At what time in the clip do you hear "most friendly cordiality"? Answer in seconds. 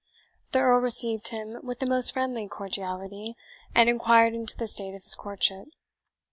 1.85-3.35